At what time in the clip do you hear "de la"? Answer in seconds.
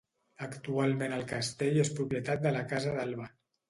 2.49-2.69